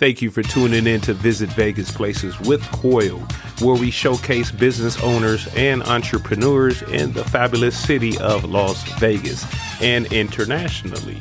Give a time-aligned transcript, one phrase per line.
[0.00, 3.20] Thank you for tuning in to Visit Vegas Places with Coyal,
[3.60, 9.44] where we showcase business owners and entrepreneurs in the fabulous city of Las Vegas
[9.82, 11.20] and internationally.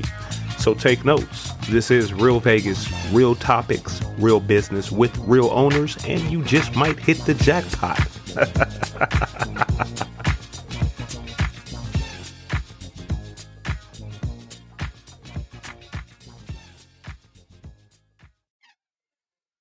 [0.59, 1.51] So take notes.
[1.67, 6.97] This is Real Vegas, real topics, real business with real owners, and you just might
[6.97, 7.99] hit the jackpot.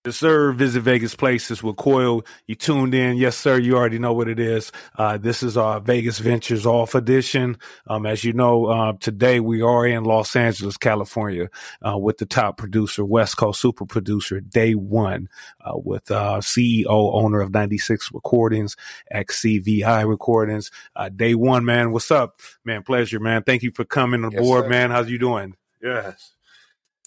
[0.09, 0.53] Yes, sir.
[0.53, 2.27] Visit Vegas Places with Coyal.
[2.47, 3.19] You tuned in.
[3.19, 3.59] Yes, sir.
[3.59, 4.73] You already know what it is.
[4.97, 7.59] Uh, this is our Vegas Ventures Off edition.
[7.87, 11.51] Um, as you know, uh, today we are in Los Angeles, California,
[11.87, 15.29] uh, with the top producer, West Coast super producer, Dae One,
[15.61, 18.77] uh, with uh, CEO, owner of 96 Recordings,
[19.13, 20.71] XCVI Recordings.
[20.97, 21.93] Uh, Dae One, man.
[21.93, 22.41] What's up?
[22.65, 23.43] Man, pleasure, man.
[23.43, 24.91] Thank you for coming aboard, Yes, man.
[24.91, 25.55] How's you doing?
[25.83, 26.33] Yes.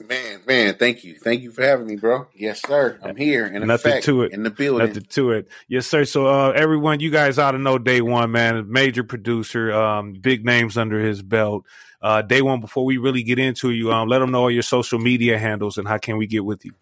[0.07, 1.15] Man, man, thank you.
[1.17, 2.27] Thank you for having me, bro.
[2.33, 2.99] Yes, sir.
[3.03, 4.31] I'm here in Nothing effect, to it.
[4.31, 4.87] in the building.
[4.87, 5.47] Nothing to it.
[5.67, 6.05] Yes, sir.
[6.05, 10.45] So, uh, everyone, you guys ought to know Dae One, man, major producer, um, big
[10.45, 11.65] names under his belt.
[12.01, 14.63] Uh, Dae One, before we really get into you, um, let them know all your
[14.63, 16.73] social media handles and how can we get with you.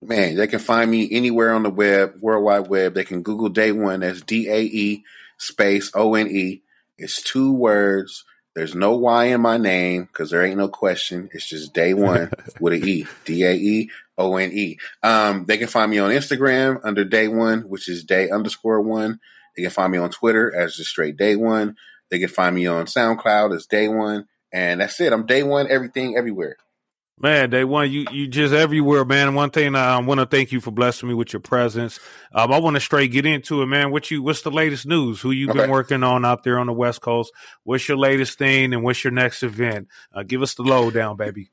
[0.00, 2.94] Man, they can find me anywhere on the web, World Wide Web.
[2.94, 4.00] They can Google Dae One.
[4.00, 5.04] That's D A E
[5.38, 6.62] space O N E.
[6.98, 8.24] It's two words.
[8.54, 11.28] There's no Y in my name because there ain't no question.
[11.32, 13.06] It's just Dae One with an E.
[13.24, 14.78] D A E O N E.
[15.02, 19.20] Um, they can find me on Instagram under Dae One, which is Dae underscore One.
[19.56, 21.76] They can find me on Twitter as just straight Dae One.
[22.10, 25.12] They can find me on SoundCloud as Dae One, and that's it.
[25.12, 26.56] I'm Dae One, everything, everywhere.
[27.18, 29.34] Man, Dae One, you, you just everywhere, man.
[29.34, 32.00] One thing I want to thank you for blessing me with your presence.
[32.34, 33.92] Um, I want to straight get into it, man.
[33.92, 35.20] What you, what's the latest news?
[35.20, 37.32] Who you been working on out there on the West Coast?
[37.62, 39.88] What's your latest thing and what's your next event?
[40.12, 41.50] Uh, give us the lowdown, baby.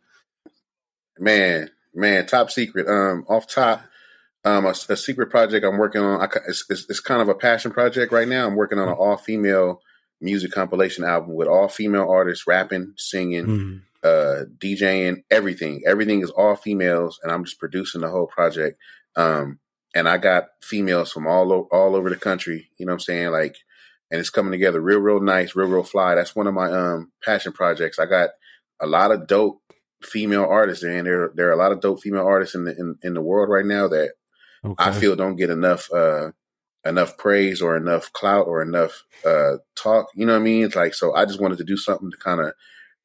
[1.20, 2.88] Man, man, top secret.
[2.88, 3.84] Um, off top,
[4.46, 6.22] um, a, a secret project I'm working on.
[6.22, 8.48] I, it's, it's, it's kind of a passion project right now.
[8.48, 9.82] I'm working on an all female
[10.22, 13.82] music compilation album with all female artists rapping, singing, Mhm.
[14.04, 15.82] Uh, DJing, everything.
[15.86, 18.78] Everything is all females, and I'm just producing the whole project.
[19.16, 19.60] Um,
[19.96, 22.70] and I got females from all o- all over the country.
[22.78, 23.32] You know what I'm saying?
[23.32, 23.56] Like,
[24.12, 26.16] and it's coming together real, real nice, real, real fly.
[26.16, 28.00] That's one of my um passion projects.
[28.00, 28.30] I got
[28.80, 29.62] a lot of dope
[30.04, 32.96] female artists, and there there are a lot of dope female artists in the in,
[33.04, 34.12] in the world right now that
[34.66, 34.76] Okay.
[34.78, 36.32] I feel don't get enough uh
[36.86, 40.08] enough praise or enough clout or enough uh talk.
[40.16, 40.66] You know what I mean?
[40.66, 42.54] It's like so I just wanted to do something to kind of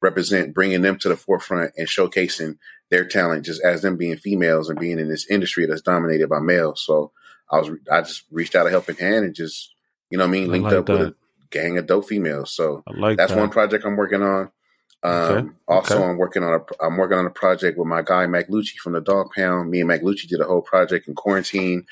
[0.01, 2.57] represent bringing them to the forefront and showcasing
[2.91, 6.39] their talent just as them being females and being in this industry that's dominated by
[6.39, 6.83] males.
[6.85, 7.11] So
[7.51, 9.73] I was I just reached out a helping hand and just
[10.09, 11.15] you know what I mean I linked like up with a
[11.51, 12.51] gang of dope females.
[12.53, 13.39] So I like that's that.
[13.39, 14.51] one project I'm working on.
[15.03, 16.03] Um, Okay, Also, okay.
[16.03, 18.93] I'm working on a I'm working on a project with my guy Mac Lucci from
[18.93, 19.69] the Dogg Pound.
[19.69, 21.85] Me and Mac Lucci did a whole project in quarantine.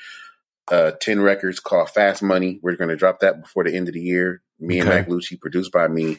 [0.70, 2.58] Uh, ten records called Fast Money.
[2.62, 4.42] We're going to drop that before the end of the year.
[4.58, 4.98] Me and Okay.
[5.00, 6.18] Mac Lucci, produced by me,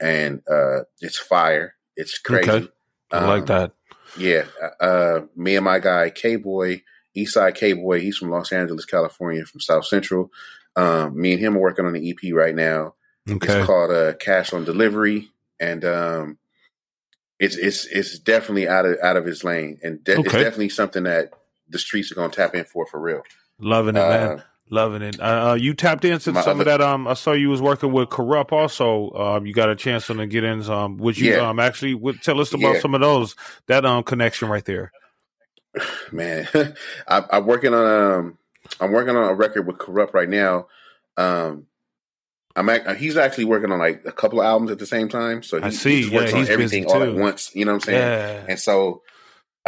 [0.00, 1.74] and uh, it's fire.
[1.96, 2.50] It's crazy.
[2.50, 2.68] Okay.
[3.10, 3.72] I like Um, that.
[4.18, 4.44] Yeah,
[4.80, 6.82] uh, me and my guy K Boy,
[7.16, 8.00] Eastside K Boy.
[8.00, 10.30] He's from Los Angeles, California, from South Central.
[10.76, 12.94] Um, me and him are working on the EP right now.
[13.28, 13.58] Okay.
[13.58, 15.28] It's called uh, Cash on Delivery,
[15.60, 16.38] and um,
[17.38, 21.02] it's it's it's definitely out of out of his lane, and de- it's definitely something
[21.04, 21.30] that
[21.68, 23.22] the streets are going to tap in for for real.
[23.60, 24.42] Loving it, man.
[24.70, 25.20] Uh, Loving it.
[25.20, 26.80] Uh, uh, you tapped into My some of that.
[26.80, 28.52] Um, I saw you was working with Kurupt.
[28.52, 30.62] Also, um, you got a chance to get in.
[30.70, 31.48] Um, would you Yeah.
[31.48, 32.80] um actually would tell us about Yeah.
[32.80, 33.34] some of those
[33.66, 34.92] that um connection right there?
[36.12, 36.48] man,
[37.08, 37.86] I, I'm working on
[38.18, 38.38] um,
[38.80, 40.66] I'm working on a record with Kurupt right now.
[41.16, 41.66] Um,
[42.56, 45.42] I'm ac- he's actually working on like a couple of albums at the same time,
[45.42, 46.02] so he, I see.
[46.02, 47.16] he Yeah, works he's on everything all at too.
[47.16, 47.54] once.
[47.54, 47.98] You know what I'm saying?
[47.98, 48.44] Yeah.
[48.48, 49.02] And so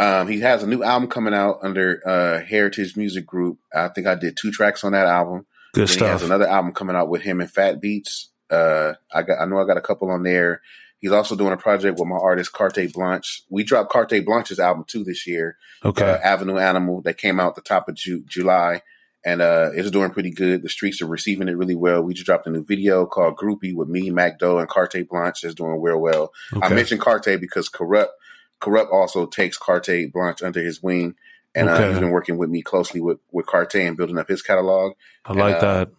[0.01, 3.59] um, he has a new album coming out under uh, Heritage Music Group.
[3.73, 5.45] I think I did two tracks on that album.
[5.73, 8.29] Good then he has another album coming out with him and Fat Beats.
[8.49, 10.61] Uh, I got I know I got a couple on there.
[10.99, 13.43] He's also doing a project with my artist Carte Blanche.
[13.49, 16.03] We dropped Carte Blanche's album too this year, Okay.
[16.03, 18.81] uh, Avenue Animal, that came out the top of Ju- July,
[19.25, 20.61] and uh, it's doing pretty good.
[20.61, 22.03] The streets are receiving it really well.
[22.03, 25.43] We just dropped a new video called Groupie with me, Mac Doe, and Carte Blanche.
[25.43, 26.31] is doing real well.
[26.61, 28.09] I mentioned Carte because Kurupt
[28.61, 31.15] Kurupt also takes Carte Blanche under his wing,
[31.55, 34.41] and uh, he's been working with me closely with with Carte and building up his
[34.41, 34.93] catalog.
[35.25, 35.89] I like and, uh, that.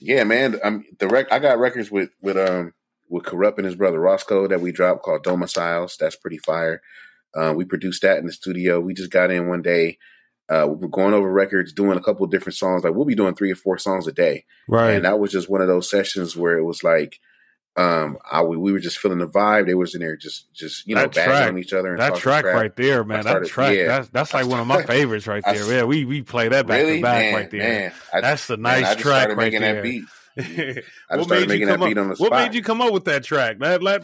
[0.00, 0.58] Yeah, man.
[0.64, 2.72] I'm the rec- I got records with with um
[3.08, 5.96] with Kurupt and his brother Roscoe that we dropped called Domiciles.
[5.98, 6.82] That's pretty fire.
[7.34, 8.80] Uh, we produced that in the studio.
[8.80, 9.98] We just got in one day.
[10.48, 12.84] Uh, we were going over records, doing a couple of different songs.
[12.84, 14.92] Like we'll be doing three or four songs a day, Right.
[14.92, 17.18] and that was just one of those sessions where it was like
[17.76, 19.66] um, I we, we were just feeling the vibe.
[19.66, 21.90] They was in there just just you know That track- on each other.
[21.92, 22.54] And That track crap.
[22.56, 23.22] right there, man.
[23.22, 23.86] started- that track, yeah.
[23.86, 25.72] that's that's like one of my favorites right there.
[25.74, 27.60] Yeah, we we play that back really, to back man, right there.
[27.60, 27.92] man.
[28.14, 29.74] I, That's a man, nice I just track started right making there.
[29.74, 30.04] that beat.
[30.38, 31.88] I what just made started you making come that up?
[31.90, 33.58] beat on the What made you come up with that track?
[33.58, 34.02] That that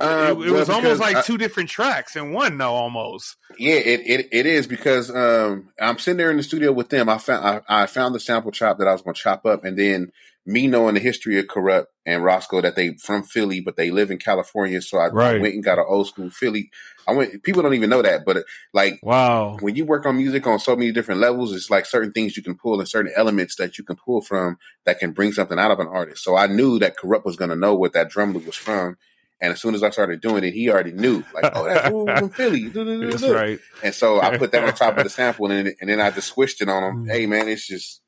[0.00, 2.74] Uh, it, it well, was almost like I- two different tracks in one, though.
[2.74, 3.36] Almost.
[3.58, 7.08] Yeah, it, it it is because um, I'm sitting there in the studio with them.
[7.08, 9.64] I found I, I found the sample chop that I was going to chop up,
[9.64, 10.12] and then
[10.46, 14.10] me knowing the history of Kurupt and Roscoe that they from Philly, but they live
[14.10, 14.80] in California.
[14.80, 15.40] So I, Right.
[15.40, 16.70] went and got an old school Philly.
[17.08, 17.42] I went.
[17.42, 19.56] People don't even know that, but like Wow.
[19.60, 22.42] when you work on music on so many different levels, it's like certain things you
[22.42, 25.70] can pull and certain elements that you can pull from that can bring something out
[25.70, 26.22] of an artist.
[26.22, 28.96] So I knew that Kurupt was going to know what that drum loop was from.
[29.40, 32.06] And as soon as I started doing it, he already knew, like, oh, that's Ooh
[32.16, 32.68] from Philly.
[32.74, 33.58] That's right.
[33.82, 36.10] And so I put that on top of the sample, and then, and then I
[36.10, 37.04] just switched it on him.
[37.04, 37.10] Mm.
[37.10, 38.00] Hey, man, it's just,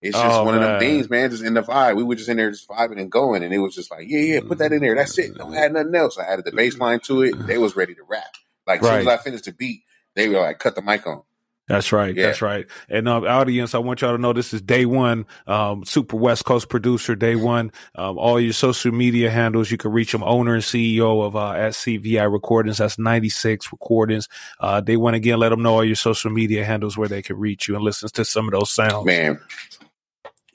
[0.00, 1.30] it's just Oh, one of them things, man.
[1.30, 3.58] Just in the vibe, we were just in there just vibing and going, and it
[3.58, 4.94] was just like, yeah, yeah, put that in there.
[4.94, 5.34] That's it.
[5.36, 6.18] Don't add nothing else.
[6.18, 7.46] I added the bass line to it.
[7.46, 8.36] They was ready to rap.
[8.66, 9.82] Like as soon as I finished the beat,
[10.14, 11.22] they were like, cut the mic on.
[11.68, 12.14] That's right.
[12.16, 12.26] Yeah.
[12.26, 12.66] That's right.
[12.88, 15.26] And um, audience, I want y'all to know this is Dae One.
[15.46, 17.72] Um, super West Coast producer, Dae One.
[17.94, 20.22] Um, all your social media handles, you can reach them.
[20.22, 22.78] owner and CEO of uh, XCVI Recordings.
[22.78, 24.28] That's 96 Recordings.
[24.58, 25.38] Uh, Dae One again.
[25.38, 28.08] Let them know all your social media handles where they can reach you and listen
[28.08, 29.04] to some of those sounds.
[29.04, 29.38] Man,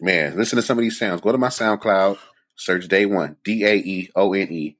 [0.03, 1.21] man, listen to some of these sounds.
[1.21, 2.19] Go to my SoundCloud,
[2.55, 4.77] search Dae One, D A E O N E.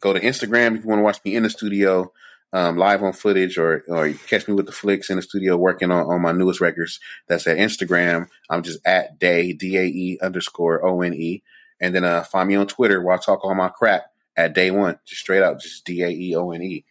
[0.00, 2.12] Go to Instagram if you want to watch me in the studio,
[2.52, 5.90] um, live on footage, or or catch me with the flicks in the studio working
[5.90, 7.00] on, on my newest records.
[7.26, 8.28] That's at Instagram.
[8.50, 11.42] I'm just at Dae D A E underscore O N E,
[11.80, 14.04] and then uh, find me on Twitter where I talk all my crap
[14.36, 16.84] at Dae One, just straight out, just D A E O N E.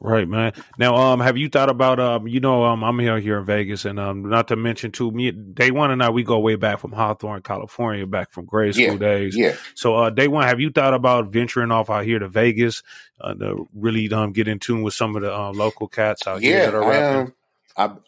[0.00, 0.52] Right, man.
[0.78, 3.84] Now, um, have you thought about um, you know, um, I'm here here in Vegas,
[3.84, 6.80] and um, not to mention too, me, Dae One and I, we go way back
[6.80, 9.38] from Hawthorne, California, back from grade school Yeah, days.
[9.38, 9.56] Yeah.
[9.74, 12.82] So, uh, Dae One, have you thought about venturing off out here to Vegas,
[13.20, 16.42] uh, to really um get in tune with some of the uh, local cats out
[16.42, 17.20] here yeah, that are I, rapping?
[17.20, 17.34] um,
[17.76, 17.98] I've,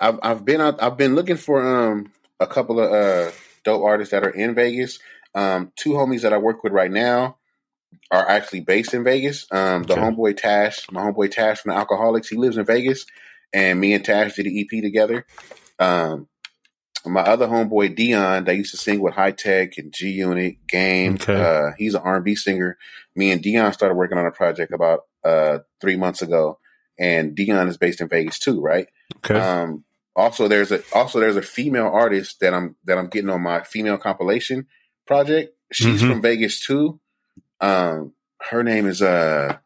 [0.00, 3.32] I've I've been out, I've been looking for um a couple of uh
[3.64, 4.98] dope artists that are in Vegas.
[5.34, 7.38] Um, two homies that I work with right now
[8.10, 9.46] are actually based in Vegas.
[9.50, 10.02] Um, the Okay.
[10.02, 13.06] homeboy Tash, my homeboy Tash from the Alkaholiks, he lives in Vegas,
[13.52, 15.26] and me and Tash did an EP together.
[15.78, 16.28] Um,
[17.06, 21.14] my other homeboy Dion, that used to sing with Hi-Tek and G Unit Game.
[21.14, 21.34] Okay.
[21.34, 22.78] Uh, he's an R&B singer.
[23.14, 26.58] Me and Dion started working on a project about uh three months ago,
[26.98, 28.86] and Dion is based in Vegas too, right?
[29.24, 29.84] Okay, Um,
[30.16, 33.62] also, there's a also there's a female artist that I'm that I'm getting on my
[33.62, 34.66] female compilation
[35.06, 35.54] project.
[35.72, 36.08] She's Mhm.
[36.08, 37.00] from Vegas too.
[37.64, 39.56] Um, her name is uh,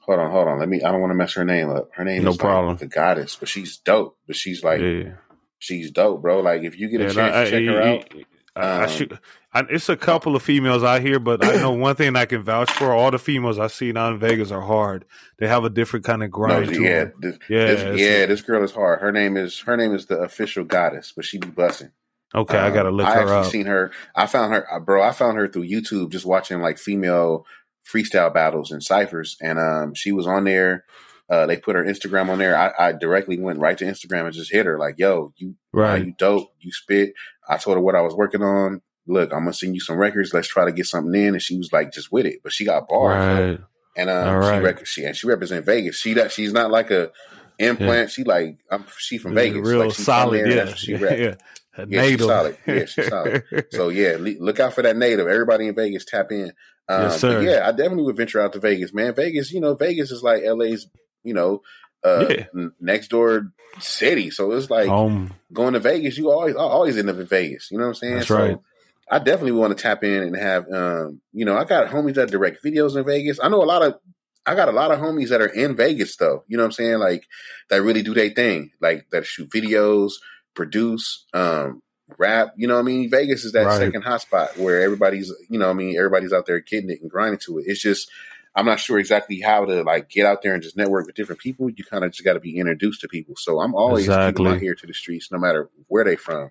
[0.00, 0.58] hold on, hold on.
[0.60, 0.82] Let me.
[0.82, 1.90] I don't want to mess her name up.
[1.94, 2.76] Her name No is like, problem.
[2.76, 4.16] the goddess, but she's dope.
[4.26, 5.14] But she's like yeah,
[5.58, 6.40] she's dope, bro.
[6.40, 8.14] Like if you get a Yeah, chance no, to check her I- out,
[8.56, 9.18] I, I Um, should.
[9.52, 12.42] I, it's a couple of females out here, but I know one thing I can
[12.42, 15.04] vouch for: all the females I see now in Vegas are hard.
[15.38, 18.62] They have a different kind of grind to yeah, this, Yeah, this, yeah, this girl
[18.62, 19.00] is hard.
[19.00, 21.92] Her name is her name is the official goddess, but she be bussing.
[22.34, 23.46] Okay, I gotta look I her actually up.
[23.46, 23.90] seen her.
[24.14, 25.02] I found her, uh, bro.
[25.02, 27.44] I found her through YouTube, just watching like female
[27.90, 30.84] freestyle battles and ciphers, and um, she was on there.
[31.28, 32.56] Uh, they put her Instagram on there.
[32.56, 35.78] I, I directly went right to Instagram and just hit her like, "Yo, you, uh,
[35.80, 36.06] Right.
[36.06, 37.14] you dope, you spit."
[37.48, 38.80] I told her what I was working on.
[39.06, 40.32] Look, I'm gonna send you some records.
[40.34, 42.64] Let's try to get something in, and she was like, "Just with it." But she
[42.64, 43.16] got bars.
[43.50, 43.60] Right.
[43.96, 44.58] and um, right.
[44.58, 45.96] she, rec- she and she represent Vegas.
[45.98, 47.10] She that she's not like a
[47.58, 48.10] implant.
[48.10, 48.84] She like I'm.
[48.98, 50.48] She from Vegas, Real like, solid.
[50.48, 50.74] Yeah.
[50.74, 51.14] she yeah.
[51.14, 51.34] yeah.
[51.76, 52.26] A Yeah, she's native.
[52.26, 52.56] solid.
[52.66, 53.42] Yeah, she's solid.
[53.70, 55.26] So yeah, look out for that native.
[55.28, 56.52] Everybody in Vegas, tap in.
[56.88, 57.42] Um, Yes, sir.
[57.42, 59.14] yeah, I definitely would venture out to Vegas, man.
[59.14, 60.86] Vegas, you know, Vegas is like LA's,
[61.22, 61.62] you know,
[62.04, 62.46] uh, Yeah.
[62.56, 64.30] n- next door city.
[64.30, 66.18] So it's like um, going to Vegas.
[66.18, 67.68] You always, always end up in Vegas.
[67.70, 68.14] You know what I'm saying?
[68.16, 68.58] That's so right.
[69.12, 72.30] I definitely want to tap in and have, um, you know, I got homies that
[72.30, 73.38] direct videos in Vegas.
[73.42, 73.94] I know a lot of.
[74.46, 76.44] I got a lot of homies that are in Vegas though.
[76.48, 76.98] You know what I'm saying?
[76.98, 77.24] Like
[77.68, 78.70] that really do their thing.
[78.80, 80.12] Like that shoot videos,
[80.54, 81.82] produce, um,
[82.18, 82.52] rap.
[82.56, 83.10] You know what I mean?
[83.10, 83.78] Vegas is that Right.
[83.78, 87.10] second hotspot where everybody's, you know what I mean, everybody's out there getting it and
[87.10, 87.64] grinding to it.
[87.68, 88.10] It's just
[88.56, 91.40] I'm not sure exactly how to like get out there and just network with different
[91.40, 91.70] people.
[91.70, 93.36] You kind of just got to be introduced to people.
[93.36, 94.44] So I'm always keeping Exactly.
[94.44, 96.50] my ear to the streets, no matter where they from.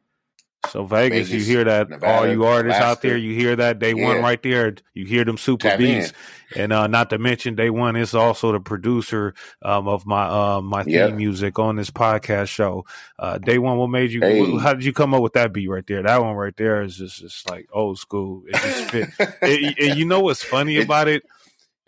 [0.67, 3.79] So Vegas, Vegas, you hear that Nevada, all you artists out there, you hear that
[3.79, 4.75] Dae One right there.
[4.93, 6.11] You hear them super Tap beats,
[6.53, 6.61] in.
[6.63, 10.61] and uh, not to mention Dae One is also the producer um, of my uh,
[10.61, 11.13] my theme Yep.
[11.13, 12.85] music on this podcast show.
[13.17, 14.19] Uh, Dae One, what made you?
[14.19, 14.57] Hey.
[14.57, 16.03] how did you come up with that beat right there?
[16.03, 18.43] That one right there is just, just like old school.
[18.47, 19.09] It just fit.
[19.41, 21.23] and, and you know what's funny about it?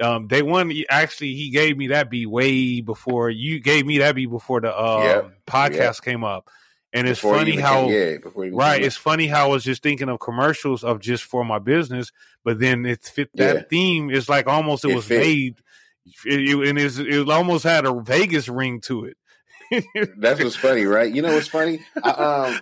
[0.01, 4.15] Um, Dae One, actually, he gave me that beat way before you gave me that
[4.15, 5.31] beat before the um, Yep.
[5.45, 6.49] podcast came up.
[6.93, 8.83] And it's Before funny how yeah, right.
[8.83, 12.11] It's funny how I was just thinking of commercials of just for my business,
[12.43, 13.61] but then it fit that Yeah.
[13.69, 14.09] theme.
[14.09, 15.19] It's like almost it, It was fit.
[15.19, 15.55] made,
[16.25, 19.15] it, it- and it's, it almost had a Vegas ring to it.
[20.17, 21.13] That's what's funny, right?
[21.13, 21.79] You know what's funny?
[22.03, 22.61] I, um,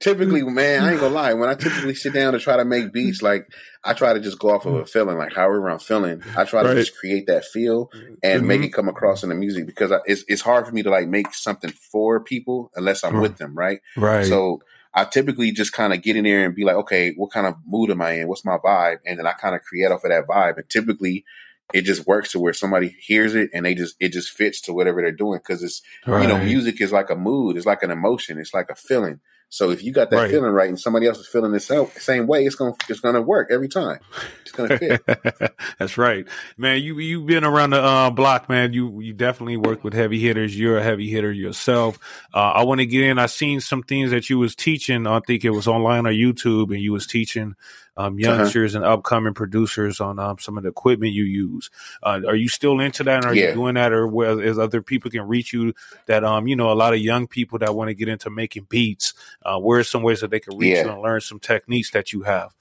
[0.00, 1.32] typically, man, I ain't gonna lie.
[1.34, 3.46] When I typically sit down to try to make beats, like
[3.84, 6.22] I try to just go off of a feeling, like however I'm feeling.
[6.36, 6.78] I try to Right.
[6.78, 7.90] just create that feel
[8.22, 8.64] and make Mhm.
[8.66, 11.08] it come across in the music because I, it's it's hard for me to like
[11.08, 13.80] make something for people unless I'm with them, right?
[13.96, 14.26] Right.
[14.26, 14.60] So
[14.94, 17.54] I typically just kind of get in there and be like, okay, what kind of
[17.66, 18.28] mood am I in?
[18.28, 18.98] What's my vibe?
[19.06, 20.56] And then I kind of create off of that vibe.
[20.56, 21.24] And typically
[21.72, 24.72] it just works to where somebody hears it and they just, it just fits to
[24.72, 25.40] whatever they're doing.
[25.40, 27.56] Cause it's, you know, music is like a mood.
[27.56, 28.38] It's like an emotion.
[28.38, 29.20] It's like a feeling.
[29.50, 30.30] So if you got that Right.
[30.30, 33.00] feeling right and somebody else is feeling the same, same way, it's going to, it's
[33.00, 33.98] going to work every time.
[34.42, 35.52] It's going to fit.
[35.78, 36.26] That's right,
[36.58, 36.82] man.
[36.82, 38.74] You you've been around the uh, block, man.
[38.74, 40.58] You you definitely work with heavy hitters.
[40.58, 41.98] You're a heavy hitter yourself.
[42.34, 43.18] Uh, I want to get in.
[43.18, 45.06] I seen some things that you was teaching.
[45.06, 47.56] I think it was online or YouTube, and you was teaching
[47.98, 48.22] um, Uh-huh.
[48.22, 51.70] youngsters and upcoming producers on um, some of the equipment you use.
[52.02, 53.18] Uh, are you still into that?
[53.18, 53.46] And are Yeah.
[53.48, 55.74] you doing that, or where as other people can reach you?
[56.06, 58.68] That um, you know, a lot of young people that want to get into making
[58.70, 59.14] beats.
[59.44, 60.84] Uh, where are some ways that they can reach Yeah.
[60.84, 62.54] you and learn some techniques that you have?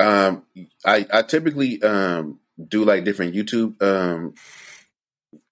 [0.00, 0.44] Um,
[0.84, 4.34] I, I typically, um, do like different YouTube, um,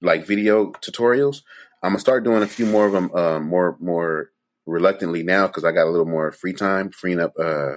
[0.02, 1.42] like video tutorials.
[1.82, 4.32] I'm gonna start doing a few more of them, um, more, more
[4.66, 7.76] reluctantly now because I got a little more free time, freeing up, uh,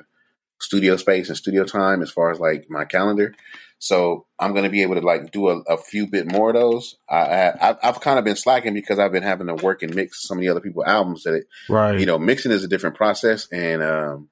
[0.59, 3.33] studio space and studio time as far as like my calendar.
[3.81, 6.97] So I'm gonna be able to like do a, a few bit more of those.
[7.09, 9.95] I, I I've- I've kind of been slacking because I've been having to work and
[9.95, 11.97] mix some of the other people's albums that it, Right.
[11.99, 14.29] you know, mixing is a different process, and um,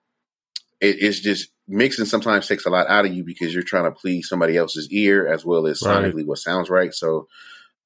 [0.81, 3.91] it, it's just mixing sometimes takes a lot out of you because you're trying to
[3.91, 6.03] please somebody else's ear as well as Right.
[6.03, 6.93] sonically what sounds right.
[6.93, 7.27] So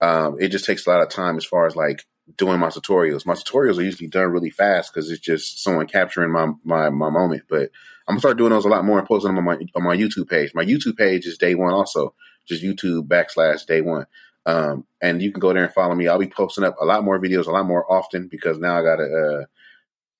[0.01, 2.03] um, it just takes a lot of time as far as like
[2.37, 3.25] doing my tutorials.
[3.25, 7.09] My tutorials are usually done really fast because it's just someone capturing my my my
[7.11, 7.43] moment.
[7.47, 7.69] But
[8.11, 9.95] I'm gonna start doing those a lot more and posting them on my on my
[9.95, 10.51] YouTube page.
[10.53, 12.13] My YouTube page is Dae One also,
[12.45, 14.05] just YouTube backslash Dae One.
[14.45, 16.09] Um, and you can go there and follow me.
[16.09, 18.81] I'll be posting up a lot more videos, a lot more often because now I
[18.83, 19.45] got a, uh,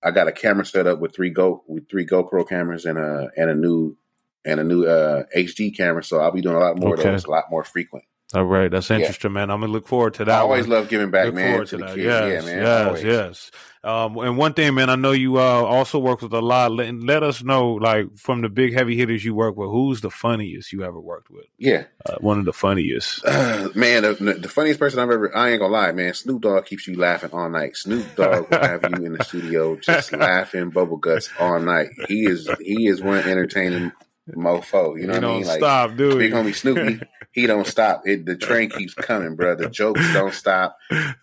[0.02, 3.30] I got a camera set up with three Go with three GoPro cameras and a
[3.36, 3.98] and a new
[4.46, 6.02] and a new uh, HD camera.
[6.02, 7.04] So I'll be doing a lot more Okay.
[7.10, 8.06] of those, a lot more frequent.
[8.34, 9.50] All right, that's interesting, man.
[9.50, 10.38] I'm gonna look forward to that.
[10.38, 10.78] I always one.
[10.78, 11.98] love giving back, look man, forward to to that.
[11.98, 12.64] Yes, yeah, man.
[12.64, 13.04] yes, always.
[13.04, 13.52] yes.
[13.84, 16.72] Um, and one thing, man, I know you uh, also work with a lot.
[16.72, 20.12] Let, let us know, like, from the big heavy hitters you work with, who's the
[20.12, 21.46] funniest you ever worked with?
[21.58, 21.86] Yeah.
[22.06, 23.26] Uh, one of the funniest.
[23.76, 26.88] man, the, the funniest person I've ever, I ain't gonna lie, man, Snoop Dogg keeps
[26.88, 27.76] you laughing all night.
[27.76, 31.90] Snoop Dogg will have you in the studio just laughing bubble guts all night.
[32.08, 33.94] He is, he is one entertaining
[34.30, 35.00] mofo.
[35.00, 35.48] You know he what I mean?
[35.48, 36.20] Like, stop, dude.
[36.20, 37.02] big homie Snoopy,
[37.34, 38.02] he don't stop.
[38.06, 39.56] It, the train keeps coming, bro.
[39.56, 40.78] The jokes don't stop.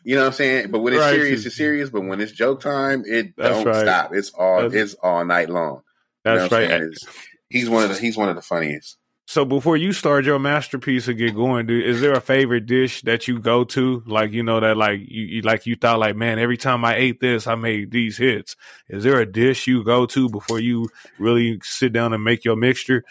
[0.05, 0.71] You know what I'm saying?
[0.71, 1.15] But when it's Right.
[1.15, 1.91] serious, it's serious.
[1.91, 3.83] But when it's joke time, it That's don't right.
[3.83, 4.15] stop.
[4.15, 5.77] It's all, That's- it's all night long.
[5.77, 5.83] You
[6.25, 6.81] That's know what I'm right.
[6.81, 7.15] saying?
[7.51, 8.97] He's one of the, he's one of the funniest.
[9.27, 13.03] So before you start your masterpiece and get going, dude, is there a favorite dish
[13.03, 14.03] that you go to?
[14.07, 16.97] Like, you know, that like you, you like you thought like, man, every time I
[16.97, 18.57] ate this, I made these hits.
[18.89, 20.89] Is there a dish you go to before you
[21.19, 23.05] really sit down and make your mixture?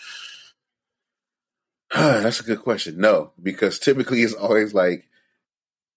[1.95, 2.99] That's a good question.
[2.99, 5.07] No, because typically it's always like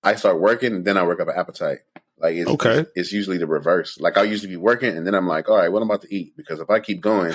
[0.03, 1.79] I start working and then I work up an appetite.
[2.19, 2.81] Like it's, Okay.
[2.81, 3.99] it's, it's usually the reverse.
[3.99, 6.03] Like I'll usually be working and then I'm like, all right, what I'm I about
[6.07, 6.37] to eat?
[6.37, 7.33] Because if I keep going,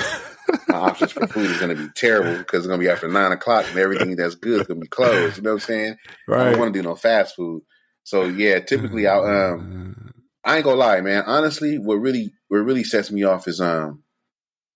[0.67, 3.07] my options for food is going to be terrible because it's going to be after
[3.07, 5.37] nine o'clock and everything that's good is going to be closed.
[5.37, 5.97] You know what I'm saying?
[6.27, 6.47] Right.
[6.47, 7.63] I don't want to do no fast food.
[8.03, 10.11] So yeah, typically I'll um
[10.43, 11.23] I ain't gonna lie, man.
[11.25, 14.03] Honestly, what really what really sets me off is um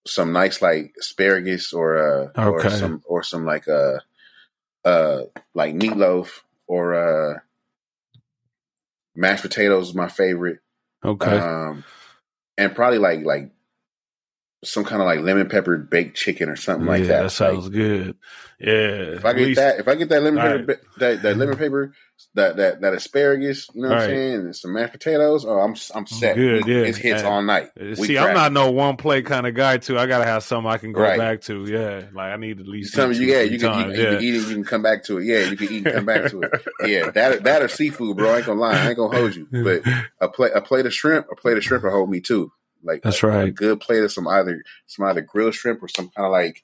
[0.05, 3.97] some nice like asparagus or uh or some or some like uh
[4.85, 7.39] uh like meatloaf or uh
[9.15, 10.59] mashed potatoes is my favorite.
[11.03, 11.37] okay.
[11.37, 11.83] Um
[12.57, 13.51] and probably like like
[14.63, 17.23] some kind of like lemon pepper baked chicken or something like that.
[17.23, 18.17] that sounds Like, good.
[18.59, 19.15] Yeah.
[19.15, 21.55] if I get least- that, if I get that lemon pepper, ba- that, that lemon
[21.57, 21.93] pepper,
[22.35, 24.03] that that that asparagus, you know what Right.
[24.03, 26.35] I'm saying, and some mashed potatoes, oh, I'm I'm set.
[26.35, 26.79] good, yeah.
[26.81, 27.69] It hits all night.
[27.79, 29.97] Uh, We See, I'm not no one play kind of guy too.
[29.97, 31.17] I gotta have something I can go Right.
[31.17, 31.63] back to.
[31.65, 33.97] Yeah, like I need at least Some eat you, yeah, you can, you, times.
[33.97, 34.09] you yeah.
[34.15, 35.23] can eat it, you can come back to it.
[35.23, 36.51] Yeah, you can eat and come back to it.
[36.85, 38.33] Yeah, that that or seafood, bro.
[38.33, 39.47] I ain't gonna lie, I ain't gonna hold you.
[39.49, 39.83] But
[40.19, 42.51] a plate a plate of shrimp, a plate of shrimp will hold me too.
[42.83, 43.55] Like That's a, a right.
[43.55, 46.63] good plate of some either some either grilled shrimp or some kind of like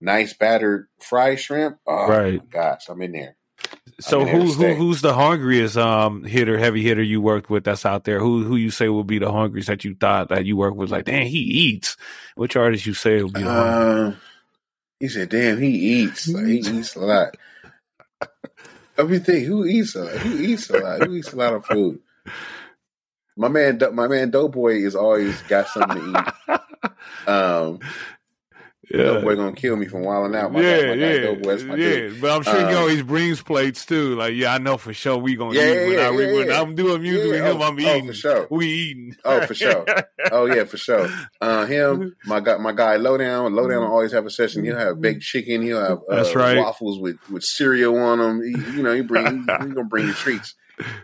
[0.00, 1.78] nice battered fried shrimp.
[1.86, 2.48] Oh Right.
[2.50, 3.36] gosh, I'm in there.
[4.00, 7.64] So in there who who who's the hungriest um hitter, heavy hitter you worked with
[7.64, 8.18] that's out there?
[8.20, 10.90] Who who you say would be the hungriest that you thought that you worked with?
[10.90, 11.96] Like, damn, he eats.
[12.36, 14.16] Which artist you say would be the hungriest?
[14.16, 14.20] Um,
[14.98, 16.28] he said, "Damn, he eats.
[16.28, 17.36] Like, he eats a lot."
[18.96, 19.46] Think.
[19.46, 20.12] Who eats a lot?
[20.18, 21.02] Who eats a lot?
[21.06, 22.00] Who eats a lot of food?
[23.40, 26.20] My man, my man, Doughboy is always got something to
[26.50, 26.60] eat.
[27.26, 27.80] Um,
[28.90, 29.04] yeah.
[29.04, 30.52] Doughboy gonna kill me from wilding out.
[30.52, 31.76] My yeah, guy, my yeah, Doughboy, yeah.
[31.76, 32.20] Dude.
[32.20, 34.16] But I'm sure um, he always brings plates too.
[34.16, 36.52] Like, yeah, I know for sure we gonna yeah, eat when, yeah, I, yeah, when
[36.52, 37.60] I'm doing music with him.
[37.60, 38.04] Oh, I'm eating.
[38.04, 38.48] Oh, for sure.
[38.50, 39.16] We eating.
[39.24, 39.84] Oh, for sure.
[40.32, 41.08] oh yeah, for sure.
[41.40, 43.54] Uh, him, my guy, my guy, Lowdown.
[43.54, 44.64] Lowdown will always have a session.
[44.64, 45.62] He'll have baked chicken.
[45.62, 46.56] He'll have uh, That's right.
[46.56, 48.42] waffles with with cereal on them.
[48.42, 50.54] He, you know, he bring he, he gonna bring you treats.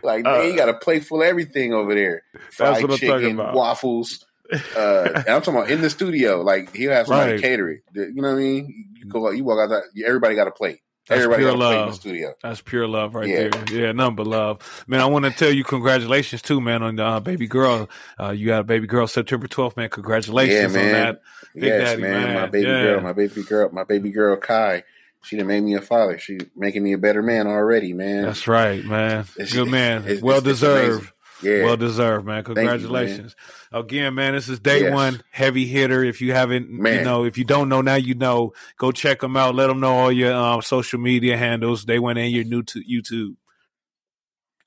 [0.03, 2.23] Like, uh, man, you got a plate full of everything over there.
[2.51, 4.57] Fried chicken, waffles uh,
[5.15, 6.41] and I'm talking about in the studio.
[6.41, 7.79] Like he'll have somebody right.
[7.93, 8.91] You know what I mean?
[8.95, 9.83] You go, you walk out.
[10.05, 10.79] Everybody got a plate.
[11.07, 11.89] That's Everybody pure love.
[11.89, 12.33] the studio.
[12.43, 13.47] That's pure love right yeah.
[13.47, 13.63] there.
[13.71, 14.83] Yeah, nothing but love.
[14.87, 17.89] Man, I want to tell you congratulations too, man, on uh, baby girl.
[18.19, 19.89] Uh, you got a baby girl September 12th, man.
[19.89, 20.85] Congratulations yeah, man.
[20.85, 21.21] on that.
[21.53, 22.23] Big yes, Daddy, man.
[22.23, 22.35] man.
[22.35, 22.83] My baby yeah.
[22.83, 24.83] girl, my baby girl, my baby girl Kai.
[25.27, 26.17] She done made me a father.
[26.17, 28.23] She making me a better man already, man.
[28.23, 29.25] That's right, man.
[29.35, 30.05] It's, Good man.
[30.07, 31.11] It's, well it's, deserved.
[31.43, 31.65] Yeah.
[31.65, 32.43] Well deserved, man.
[32.43, 33.35] Congratulations.
[33.37, 33.83] You, man.
[33.83, 34.93] Again, man, this is day yes.
[34.93, 36.03] one heavy hitter.
[36.03, 36.99] If you haven't, man.
[36.99, 39.53] you know, if you don't know now, you know, go check them out.
[39.53, 41.85] Let them know all your um, social media handles.
[41.85, 43.35] Dae One and your new to YouTube.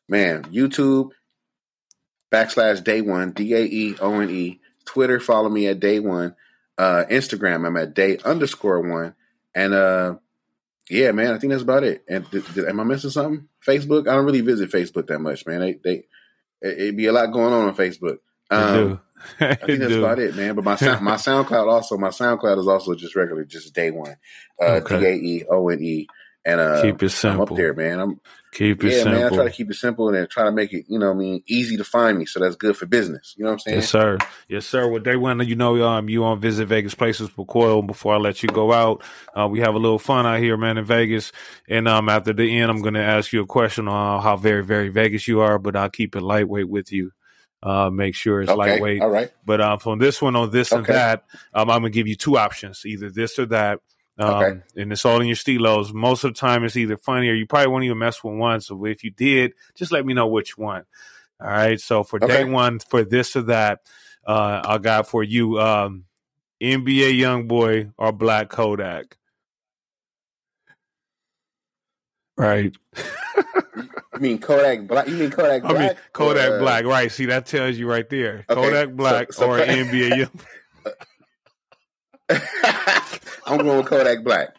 [0.08, 1.10] Man, YouTube
[2.30, 4.60] backslash Dae One, D A E O N E.
[4.84, 6.36] Twitter, follow me at Dae One.
[6.78, 9.14] Uh, Instagram, I'm at Dae underscore one.
[9.54, 10.16] And, uh,
[10.90, 12.04] yeah, man, I think that's about it.
[12.08, 13.48] And th- th- am I missing something?
[13.66, 14.08] Facebook?
[14.08, 15.60] I don't really visit Facebook that much, man.
[15.60, 16.04] They, they,
[16.62, 18.18] It'd be a lot going on on Facebook.
[18.50, 19.00] Um,
[19.38, 20.04] I think that's do.
[20.04, 20.54] about it, man.
[20.54, 24.16] But my my SoundCloud also my SoundCloud is also just regular, just Dae One,
[24.60, 26.06] uh, D A E O N E,
[26.44, 27.42] and uh, keep it simple.
[27.42, 28.00] I'm up there, man.
[28.00, 28.20] I'm
[28.52, 29.12] keep it yeah, simple.
[29.12, 29.32] man.
[29.32, 31.42] I try to keep it simple and try to make it, you know, I mean,
[31.46, 32.26] easy to find me.
[32.26, 33.34] So that's good for business.
[33.36, 33.76] You know what I'm saying?
[33.78, 34.18] Yes, sir.
[34.48, 34.88] Yes, sir.
[34.88, 37.86] Well, Dae One, you know, um, you on visit Vegas places with Coyal.
[37.86, 39.02] Before I let you go out,
[39.38, 41.32] uh, we have a little fun out here, man, in Vegas.
[41.68, 44.64] And um, after the end, I'm going to ask you a question on how very,
[44.64, 47.12] very Vegas you are, but I'll keep it lightweight with you.
[47.62, 49.02] Uh, make sure it's okay, lightweight.
[49.02, 49.30] All right.
[49.44, 50.78] But um, from this one on this okay.
[50.78, 53.80] and that, um, I'm gonna give you two options: either this or that.
[54.20, 54.60] Um, okay.
[54.76, 55.92] and it's all in your stilos.
[55.92, 58.60] Most of the time, it's either funny or you probably won't even mess with one.
[58.60, 60.84] So if you did, just let me know which one.
[61.40, 61.80] All right.
[61.80, 62.44] So for okay.
[62.44, 63.80] Dae One, for this or that,
[64.26, 66.04] uh, I got for you, um,
[66.60, 69.16] NBA YoungBoy or Black Kodak.
[72.36, 72.76] Right.
[74.20, 75.08] You mean Kodak Black?
[75.08, 75.74] You mean Kodak Black?
[75.74, 77.10] I mean Kodak or, Black, right?
[77.10, 78.44] See, that tells you right there.
[78.50, 80.28] Okay, Kodak Black so, so or NBA.
[83.50, 84.56] I'm going with Kodak Black.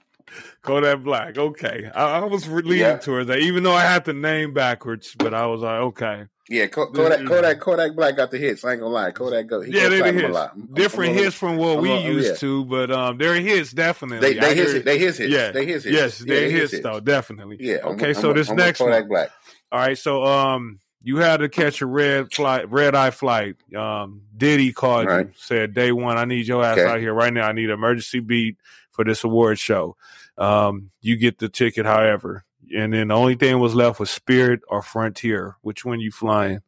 [0.61, 1.37] Kodak Black.
[1.37, 2.97] Okay, I, I was leaning yeah.
[2.97, 5.15] towards that, even though I had the name backwards.
[5.17, 6.25] But I was like, okay.
[6.49, 8.65] Yeah, Kodak, Kodak, Kodak Black got the hits.
[8.65, 9.61] I ain't gonna lie, Kodak go.
[9.61, 10.37] yeah, they the hits.
[10.73, 12.35] Different I'm, hits from what I'm, we I'm, used yeah.
[12.35, 14.33] to, but um, they're hits definitely.
[14.33, 14.83] They, they hits.
[14.83, 15.19] They hits.
[15.19, 15.95] Yeah, they his hits.
[15.95, 17.57] Yes, they yeah, hits, hits though, definitely.
[17.59, 17.77] Yeah.
[17.83, 19.07] Okay, so this next Kodak one.
[19.07, 19.31] Black.
[19.71, 23.55] All right, so um, you had to catch a red flight, red eye flight.
[23.75, 25.27] Um, Diddy called right.
[25.27, 26.87] you, said Dae One, I need your ass okay.
[26.87, 27.47] out here right now.
[27.47, 28.57] I need an emergency beat
[28.91, 29.95] for this award show.
[30.37, 32.43] Um, you get the ticket, however,
[32.75, 35.57] and then the only thing was left was Spirit or Frontier.
[35.61, 36.61] Which one you flying?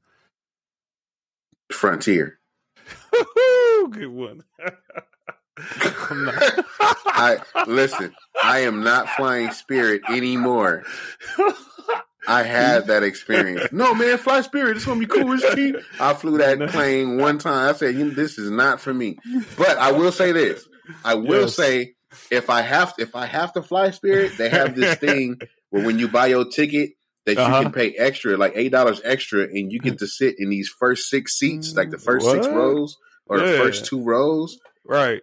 [1.72, 2.40] Frontier.
[3.90, 4.44] Good one.
[5.58, 8.14] I listen.
[8.44, 10.84] I am not flying Spirit anymore.
[12.28, 13.72] I had that experience.
[13.72, 14.78] No, man, fly Spirit.
[14.78, 15.32] It's gonna be cool.
[15.34, 15.76] It's cheap.
[16.00, 17.70] I flew that plane one time.
[17.70, 19.18] I said, "This is not for me."
[19.58, 20.68] But I will say this.
[21.06, 21.56] I will yes.
[21.56, 21.94] say,
[22.32, 26.00] if I have if I have to fly Spirit, they have this thing where when
[26.00, 26.92] you buy your ticket,
[27.26, 27.58] that uh-huh.
[27.58, 30.70] you can pay extra, like eight dollars extra, and you get to sit in these
[30.70, 32.44] first six seats, like the first what?
[32.44, 33.52] six rows or yeah.
[33.52, 34.60] the first two rows.
[34.86, 35.22] Right.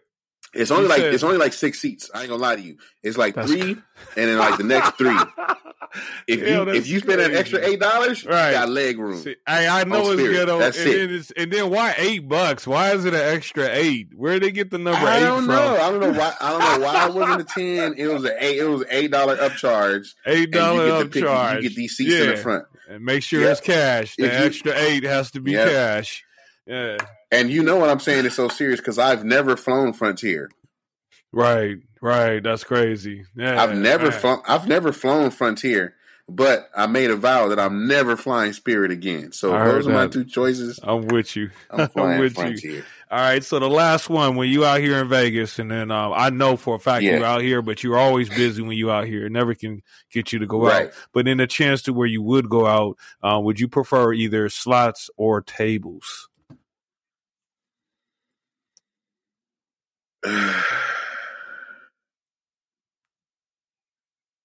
[0.53, 2.11] It's only like it's only like six seats.
[2.13, 2.77] I ain't gonna lie to you.
[3.03, 3.81] It's like three, and
[4.15, 5.17] then like the next three.
[6.29, 8.51] If you if you spend an extra eight dollars, right.
[8.51, 9.21] you got leg room.
[9.23, 10.49] See, I, I know it's good.
[10.49, 11.09] On, That's and it.
[11.09, 12.65] Then and then why eight bucks?
[12.67, 14.11] Why is it an extra eight?
[14.15, 15.49] Where did they get the number I eight don't from?
[15.49, 15.77] know.
[15.77, 16.35] I don't know why.
[16.41, 17.95] I don't know why it wasn't a ten.
[17.99, 18.59] It was an eight.
[18.59, 20.15] It was eight dollar upcharge.
[20.27, 21.57] Eight dollar upcharge.
[21.57, 22.23] You get these seats yeah.
[22.23, 23.53] in the front, and make sure yep.
[23.53, 24.15] it's cash.
[24.15, 25.69] The if extra you, eight has to be yep.
[25.69, 26.25] cash.
[26.67, 26.99] Yeah.
[27.31, 30.51] And you know what I'm saying is so serious because I've never flown Frontier.
[31.33, 32.43] Right, right.
[32.43, 33.25] That's crazy.
[33.37, 34.43] Yeah, I've never flown.
[34.49, 35.95] I've never flown Frontier,
[36.29, 39.31] but I made a vow that I'm never flying Spirit again.
[39.31, 39.97] So those are that.
[39.97, 40.81] my two choices.
[40.83, 41.51] I'm with you.
[41.71, 42.71] I'm I'm with Frontier.
[42.71, 42.85] You.
[43.13, 43.45] All right.
[43.45, 46.57] So the last one, when you out here in Vegas, and then um, I know
[46.57, 47.17] for a fact yeah.
[47.17, 49.27] you're out here, but you're always busy when you out here.
[49.27, 50.87] It never can get you to go right.
[50.87, 50.93] out.
[51.13, 54.49] But in a chance to where you would go out, uh, would you prefer either
[54.49, 56.29] slots or tables?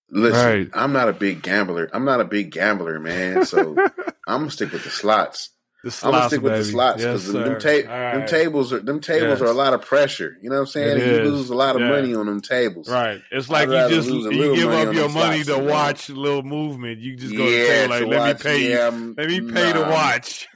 [0.10, 0.70] Listen, right.
[0.74, 1.90] I'm not a big gambler.
[1.92, 3.46] I'm not a big gambler, man.
[3.46, 3.76] So
[4.28, 5.50] I'm gonna stick with the slots.
[5.84, 6.64] The I'm gonna stick with baby.
[6.64, 9.42] the slots Yes, because them, ta- All them tables are them tables Yes.
[9.42, 10.38] are a lot of pressure.
[10.42, 10.98] You know what I'm saying?
[10.98, 11.32] It you is.
[11.32, 11.90] lose a lot of Yeah.
[11.90, 12.90] money on them tables.
[12.90, 13.22] Right.
[13.32, 17.00] It's like you just you give up your money to watch a little movement.
[17.00, 19.42] You just go to yeah, table like, to let watch, me pay yeah, let me
[19.52, 20.48] pay to watch.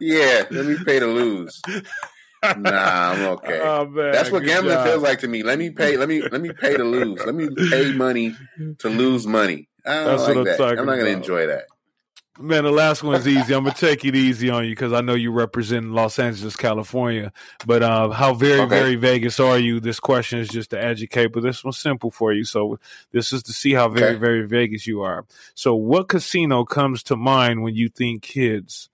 [0.00, 1.60] Yeah, let me pay to lose.
[2.56, 3.60] nah, I'm okay.
[3.62, 4.86] Oh, man, That's what gambling job.
[4.86, 5.42] feels like to me.
[5.42, 5.96] Let me pay.
[5.96, 7.24] Let me let me pay to lose.
[7.24, 8.34] Let me pay money
[8.78, 9.68] to lose money.
[9.86, 10.56] I don't That's what like I'm that.
[10.58, 11.64] talking I'm not going to enjoy that.
[12.40, 13.54] Man, the last one's easy.
[13.54, 17.32] I'm gonna take it easy on you because I know you represent Los Angeles, California.
[17.64, 18.68] But uh, how very, Okay.
[18.70, 19.78] very Vegas are you?
[19.78, 22.44] This question is just to educate, but this one's simple for you.
[22.44, 22.80] So
[23.12, 24.18] this is to see how very, Okay.
[24.18, 25.24] very Vegas you are.
[25.54, 28.90] So, what casino comes to mind when you think kids?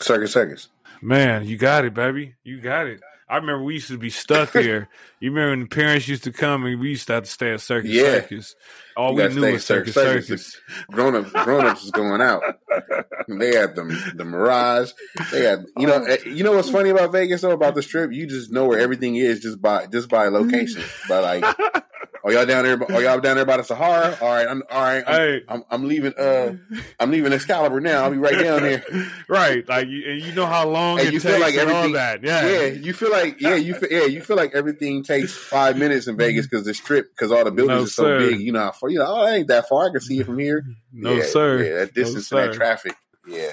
[0.00, 0.68] Circus, circus.
[1.02, 2.34] Man, you got it, baby.
[2.44, 3.00] You got it.
[3.28, 4.88] I remember we used to be stuck here.
[5.20, 7.52] You remember when the parents used to come and we used to have to stay
[7.52, 8.14] at Circus Yeah.
[8.22, 8.56] Circus.
[8.96, 10.60] All we knew was Circus Circus Circus.
[10.90, 12.42] Grown ups, grown ups is going out.
[13.28, 14.90] They had them the Mirage.
[15.30, 18.10] They had you know eh, you know what's funny about Vegas though about the Strip.
[18.12, 20.82] You just know where everything is just by just by location.
[21.08, 21.56] By like,
[22.24, 22.82] are y'all down there?
[22.94, 24.16] Are y'all down there by the Sahara?
[24.20, 25.04] All right, I'm all right.
[25.06, 25.42] I'm, Hey.
[25.48, 26.12] I'm, I'm leaving.
[26.18, 26.54] Uh,
[26.98, 28.04] I'm leaving Excalibur now.
[28.04, 28.84] I'll be right down there.
[29.28, 29.66] right.
[29.68, 31.92] Like you, and you know how long And it you takes feel like everything.
[31.92, 32.22] that.
[32.22, 32.46] Yeah.
[32.48, 36.06] yeah, you feel like yeah, you feel, yeah, you feel like everything takes five minutes
[36.06, 38.18] in Vegas because the Strip because all the buildings No, are so sir.
[38.18, 38.40] big.
[38.40, 39.88] You know, far you know, oh, it ain't that far.
[39.88, 40.64] I can see it from here.
[40.92, 41.62] No, yeah, sir.
[41.64, 42.94] Yeah, that distance No, and that traffic.
[43.26, 43.50] Yeah.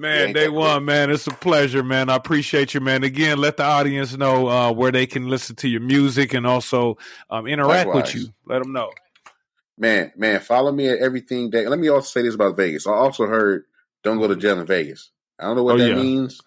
[0.00, 1.10] Man, Dae One, man.
[1.10, 2.08] It's a pleasure, man.
[2.08, 3.04] I appreciate you, man.
[3.04, 6.96] Again, let the audience know uh, where they can listen to your music and also
[7.28, 8.14] um, interact Likewise.
[8.14, 8.28] with you.
[8.46, 8.90] Let them know.
[9.76, 12.86] Man, man, follow me at everything that let me also say this about Vegas.
[12.86, 13.64] I also heard
[14.02, 15.10] don't go to jail in Vegas.
[15.38, 15.94] I don't know what Oh, that yeah.
[15.94, 16.40] means,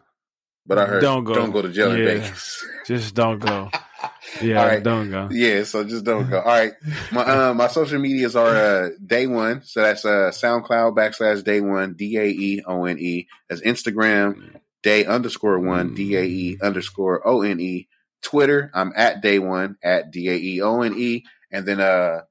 [0.66, 1.62] but I heard Don't go, don't go.
[1.62, 2.66] go, to jail in Vegas.
[2.88, 3.70] Just don't go.
[4.42, 4.82] Yeah, All right.
[4.84, 5.28] don't go.
[5.32, 6.38] yeah, so just don't go.
[6.40, 6.74] All right.
[7.12, 9.62] My uh, my social medias are uh, Dae one.
[9.64, 13.28] So that's uh SoundCloud backslash Dae one, D A E O N E.
[13.50, 17.88] That's Instagram, Dae underscore one, D A E underscore O N E.
[18.22, 21.26] Twitter, I'm at Dae one at D A E O N E.
[21.52, 22.22] And then uh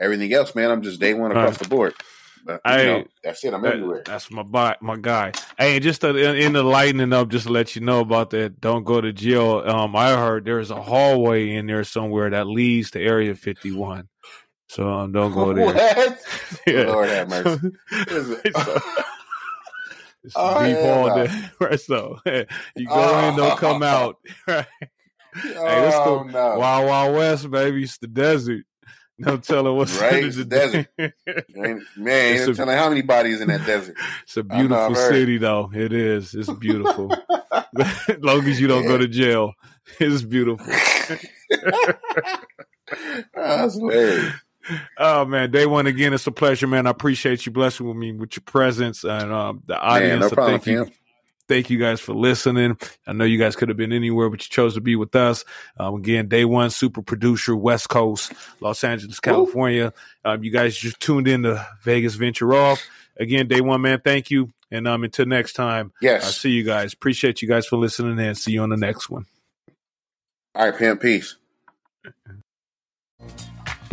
[0.00, 1.58] everything else, man, I'm just Dae one across Right.
[1.60, 1.94] the board.
[2.44, 3.54] But, Hey, know, that's it.
[3.54, 4.02] I'm That- everywhere.
[4.04, 5.32] that's my boy, my guy.
[5.58, 8.60] Hey, just to, in, in the lightening up, just to let you know about that.
[8.60, 9.62] Don't go to jail.
[9.64, 14.08] Um, I heard there's a hallway in there somewhere that leads to Area 51.
[14.68, 15.66] So um, don't go there.
[15.66, 16.18] What?
[16.66, 16.82] Yeah.
[16.84, 17.70] Lord have mercy.
[20.24, 21.24] It's Oh, deep hell hole no.
[21.26, 21.52] there.
[21.60, 22.18] Right, so
[22.76, 23.86] you go in, don't come Oh.
[23.86, 24.16] out.
[24.46, 24.66] Right.
[25.34, 26.58] Hey, this the oh, no.
[26.58, 27.82] Wild Wild West, baby.
[27.84, 28.64] It's the desert.
[29.24, 30.88] No telling what's Right, it's the desert.
[30.98, 33.96] Man, It's telling how many bodies in that desert.
[34.24, 35.70] it's a beautiful city, though.
[35.72, 36.34] It is.
[36.34, 37.12] It's beautiful.
[37.52, 37.64] as
[38.20, 39.54] long as you don't go to jail,
[40.00, 40.66] it's beautiful.
[43.34, 44.34] That's hilarious.
[44.98, 46.12] Oh man, Dae One again.
[46.12, 46.86] It's a pleasure, man.
[46.86, 50.10] I appreciate you blessing with me with your presence and um, the audience.
[50.10, 50.94] Man, no problem, thank you.
[51.48, 52.78] Thank you guys for listening.
[53.06, 55.44] I know you guys could have been anywhere, but you chose to be with us.
[55.76, 59.92] Um, again, Dae One, super producer, West Coast, Los Angeles, California.
[60.24, 62.82] Um, you guys just tuned in to Vegas Venture Off.
[63.18, 64.00] Again, Dae One, man.
[64.02, 66.22] Thank you, and um, until next time, yes.
[66.22, 66.38] I Yes.
[66.38, 66.92] see you guys.
[66.94, 69.26] Appreciate you guys for listening, and see you on the next one.
[70.54, 71.02] All right, Pimp.
[71.02, 71.36] Peace.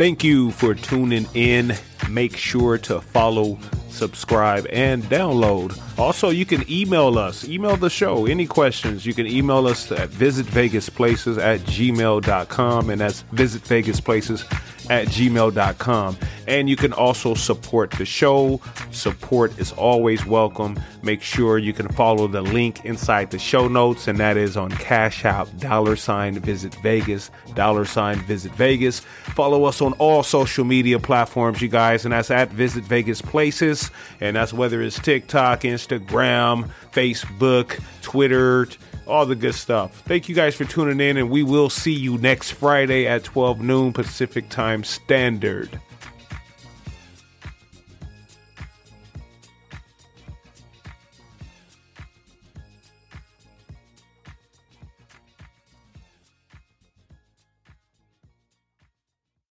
[0.00, 1.74] Thank you for tuning in.
[2.08, 3.58] Make sure to follow,
[3.90, 5.78] subscribe, and download.
[5.98, 8.24] Also, you can email us, email the show.
[8.24, 16.18] Any questions, you can email us at visitvegasplaces at gmail.com, and that's visitvegasplaces at gmail.com.
[16.48, 18.60] And you can also support the show.
[18.90, 20.78] Support is always welcome.
[21.02, 24.70] Make sure you can follow the link inside the show notes, and that is on
[24.72, 29.00] Cash App, dollar sign visit Vegas, dollar sign visit Vegas.
[29.00, 33.90] Follow us on all social media platforms, you guys, and that's at Visit Vegas Places.
[34.20, 38.66] And that's whether it's TikTok, Instagram, Facebook, Twitter,
[39.10, 40.02] all the good stuff.
[40.06, 43.60] Thank you guys for tuning in, and we will see you next Friday at 12
[43.60, 45.80] noon Pacific Time Standard.